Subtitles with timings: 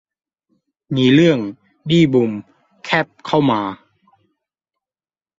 [0.95, 1.39] มีเรื่อง
[1.89, 2.29] ยุ่งบีบวง
[2.85, 3.61] แคบเข้ามา